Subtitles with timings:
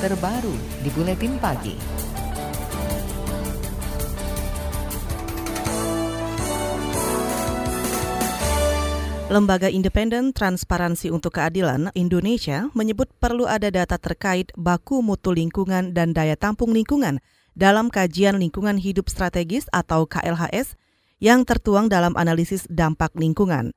[0.00, 1.76] terbaru di Buletin Pagi.
[9.28, 16.16] Lembaga Independen Transparansi untuk Keadilan Indonesia menyebut perlu ada data terkait baku mutu lingkungan dan
[16.16, 17.20] daya tampung lingkungan
[17.52, 20.80] dalam kajian lingkungan hidup strategis atau KLHS
[21.20, 23.76] yang tertuang dalam analisis dampak lingkungan.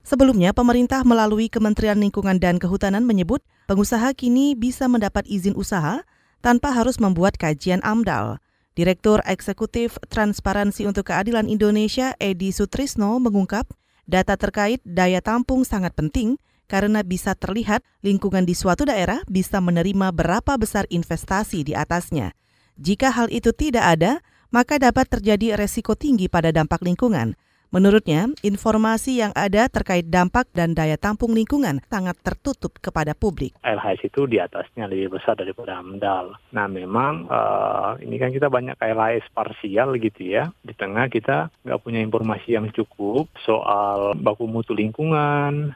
[0.00, 6.02] Sebelumnya, pemerintah melalui Kementerian Lingkungan dan Kehutanan menyebut pengusaha kini bisa mendapat izin usaha
[6.40, 8.40] tanpa harus membuat kajian AMDAL.
[8.74, 13.68] Direktur Eksekutif Transparansi untuk Keadilan Indonesia, Edi Sutrisno, mengungkap
[14.10, 16.34] Data terkait daya tampung sangat penting
[16.66, 22.34] karena bisa terlihat lingkungan di suatu daerah bisa menerima berapa besar investasi di atasnya.
[22.74, 24.18] Jika hal itu tidak ada,
[24.50, 27.38] maka dapat terjadi resiko tinggi pada dampak lingkungan.
[27.70, 33.54] Menurutnya, informasi yang ada terkait dampak dan daya tampung lingkungan sangat tertutup kepada publik.
[33.62, 36.34] LHS itu di atasnya lebih besar daripada AMDAL.
[36.50, 40.50] Nah memang uh, ini kan kita banyak LHS parsial gitu ya.
[40.66, 45.70] Di tengah kita nggak punya informasi yang cukup soal baku mutu lingkungan,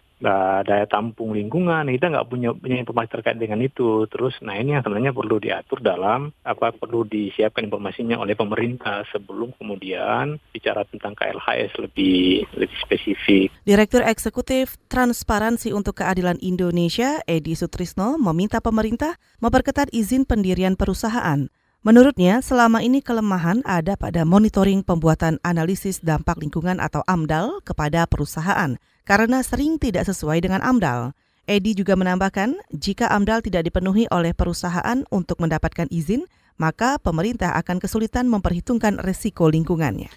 [0.65, 4.83] daya tampung lingkungan kita nggak punya punya informasi terkait dengan itu terus nah ini yang
[4.83, 11.77] sebenarnya perlu diatur dalam apa perlu disiapkan informasinya oleh pemerintah sebelum kemudian bicara tentang KLHS
[11.79, 13.53] lebih lebih spesifik.
[13.67, 21.51] Direktur Eksekutif Transparansi untuk Keadilan Indonesia Edi Sutrisno meminta pemerintah memperketat izin pendirian perusahaan.
[21.85, 28.81] Menurutnya, selama ini kelemahan ada pada monitoring pembuatan analisis dampak lingkungan atau AMDAL kepada perusahaan
[29.05, 31.13] karena sering tidak sesuai dengan AMDAL.
[31.45, 36.25] Edi juga menambahkan, jika AMDAL tidak dipenuhi oleh perusahaan untuk mendapatkan izin,
[36.57, 40.09] maka pemerintah akan kesulitan memperhitungkan resiko lingkungannya.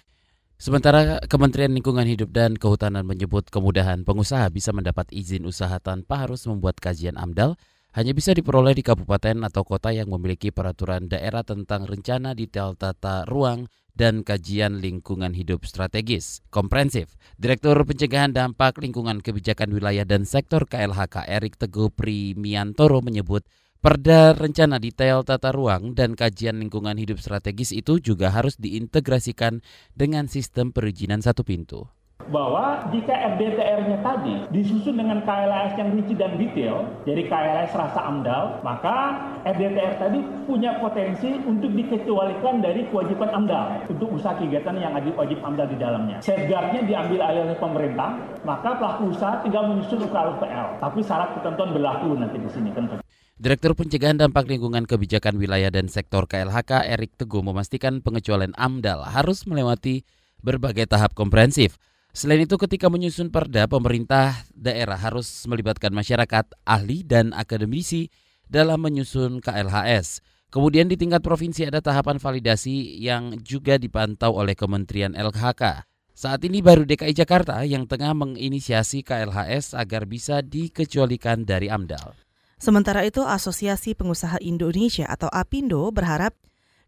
[0.56, 6.48] Sementara Kementerian Lingkungan Hidup dan Kehutanan menyebut kemudahan pengusaha bisa mendapat izin usaha tanpa harus
[6.48, 7.60] membuat kajian AMDAL
[7.96, 13.24] hanya bisa diperoleh di kabupaten atau kota yang memiliki peraturan daerah tentang rencana detail tata
[13.24, 13.68] ruang
[13.98, 17.18] dan kajian lingkungan hidup strategis komprehensif.
[17.34, 23.42] Direktur Pencegahan Dampak Lingkungan Kebijakan Wilayah dan Sektor KLHK Erik Teguh Primiantoro menyebut
[23.78, 29.62] Perda rencana detail tata ruang dan kajian lingkungan hidup strategis itu juga harus diintegrasikan
[29.94, 31.86] dengan sistem perizinan satu pintu
[32.28, 38.60] bahwa jika RDTR-nya tadi disusun dengan KLS yang rinci dan detail, jadi KLS rasa AMDAL,
[38.60, 39.16] maka
[39.48, 45.40] RDTR tadi punya potensi untuk dikecualikan dari kewajiban AMDAL untuk usaha kegiatan yang ada wajib
[45.40, 46.18] AMDAL di dalamnya.
[46.20, 48.10] Safeguard-nya diambil alih oleh pemerintah,
[48.44, 50.84] maka pelaku usaha tinggal menyusun UKLPL.
[50.84, 53.00] Tapi syarat ketentuan berlaku nanti di sini tentu.
[53.38, 59.46] Direktur Pencegahan Dampak Lingkungan Kebijakan Wilayah dan Sektor KLHK Erik Teguh memastikan pengecualian AMDAL harus
[59.46, 60.02] melewati
[60.42, 61.78] berbagai tahap komprehensif
[62.12, 68.10] Selain itu, ketika menyusun perda, pemerintah daerah harus melibatkan masyarakat, ahli, dan akademisi
[68.48, 70.24] dalam menyusun KLHS.
[70.48, 75.84] Kemudian di tingkat provinsi ada tahapan validasi yang juga dipantau oleh Kementerian LHK.
[76.18, 82.16] Saat ini baru DKI Jakarta yang tengah menginisiasi KLHS agar bisa dikecualikan dari AMDAL.
[82.58, 86.34] Sementara itu, Asosiasi Pengusaha Indonesia atau APindo berharap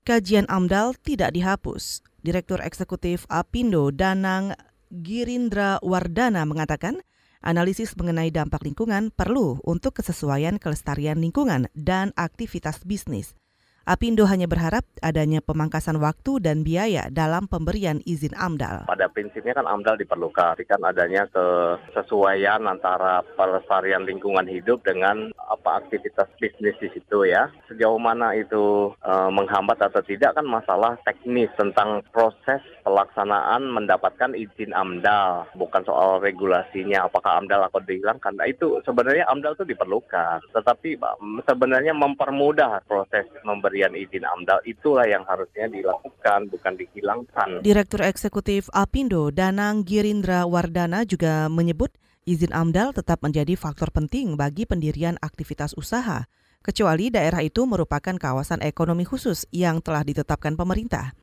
[0.02, 2.02] kajian AMDAL tidak dihapus.
[2.26, 4.58] Direktur Eksekutif APindo Danang
[4.90, 6.98] Girindra Wardana mengatakan,
[7.46, 13.38] analisis mengenai dampak lingkungan perlu untuk kesesuaian kelestarian lingkungan dan aktivitas bisnis.
[13.86, 18.90] Apindo hanya berharap adanya pemangkasan waktu dan biaya dalam pemberian izin AMDAL.
[18.90, 26.30] Pada prinsipnya kan AMDAL diperlukan, kan adanya kesesuaian antara pelestarian lingkungan hidup dengan apa aktivitas
[26.38, 27.50] bisnis di situ ya.
[27.66, 34.70] Sejauh mana itu e, menghambat atau tidak kan masalah teknis tentang proses pelaksanaan mendapatkan izin
[34.70, 38.38] AMDAL, bukan soal regulasinya apakah AMDAL akan dihilangkan.
[38.38, 40.96] Nah, itu sebenarnya AMDAL itu diperlukan, tetapi
[41.44, 47.48] sebenarnya mempermudah proses pemberian izin AMDAL itulah yang harusnya dilakukan, bukan dihilangkan.
[47.66, 51.90] Direktur Eksekutif Apindo Danang Girindra Wardana juga menyebut
[52.28, 56.28] izin AMDAL tetap menjadi faktor penting bagi pendirian aktivitas usaha,
[56.60, 61.16] kecuali daerah itu merupakan kawasan ekonomi khusus yang telah ditetapkan pemerintah.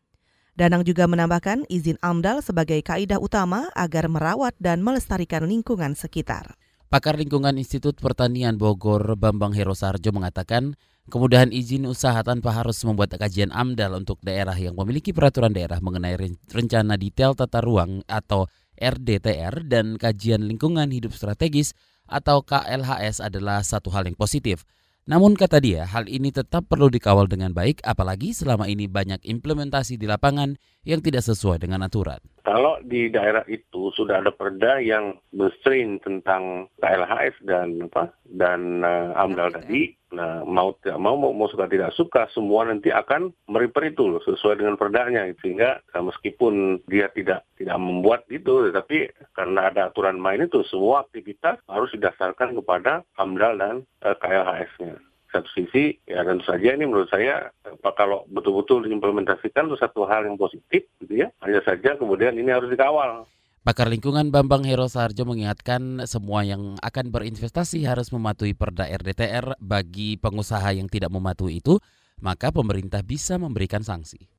[0.57, 6.57] Danang juga menambahkan izin AMDAL sebagai kaidah utama agar merawat dan melestarikan lingkungan sekitar.
[6.87, 10.73] Pakar Lingkungan Institut Pertanian Bogor Bambang Herosarjo mengatakan
[11.11, 16.15] kemudahan izin usaha tanpa harus membuat kajian AMDAL untuk daerah yang memiliki peraturan daerah mengenai
[16.47, 18.47] rencana detail tata ruang atau
[18.77, 21.75] RDTR dan kajian lingkungan hidup strategis
[22.07, 24.63] atau KLHS adalah satu hal yang positif.
[25.07, 29.95] Namun kata dia, hal ini tetap perlu dikawal dengan baik apalagi selama ini banyak implementasi
[29.95, 32.19] di lapangan yang tidak sesuai dengan aturan.
[32.43, 39.15] Kalau di daerah itu sudah ada perda yang berstream tentang KLHS dan apa dan uh,
[39.15, 43.91] AMDAL tadi, Nah, mau tidak mau, mau, mau suka tidak suka, semua nanti akan mereper
[43.91, 45.27] itu loh, sesuai dengan perdanya.
[45.43, 51.03] Sehingga eh, meskipun dia tidak tidak membuat itu, tetapi karena ada aturan main itu, semua
[51.03, 53.75] aktivitas harus didasarkan kepada AMDAL dan
[54.07, 54.95] uh, KLHS-nya
[55.27, 57.51] satu sisi ya tentu saja ini menurut saya
[57.99, 61.27] kalau betul-betul diimplementasikan itu satu hal yang positif gitu ya.
[61.43, 63.27] Hanya saja kemudian ini harus dikawal
[63.67, 70.15] Pakar lingkungan Bambang Hero Sarjo mengingatkan semua yang akan berinvestasi harus mematuhi perda RDTR bagi
[70.15, 71.75] pengusaha yang tidak mematuhi itu,
[72.23, 74.36] maka pemerintah bisa memberikan sanksi.